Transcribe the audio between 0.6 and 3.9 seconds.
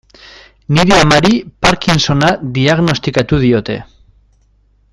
Nire amari Parkinsona diagnostikatu diote.